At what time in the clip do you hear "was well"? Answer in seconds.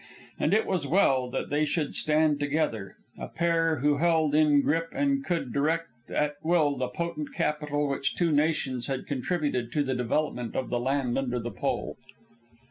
0.65-1.29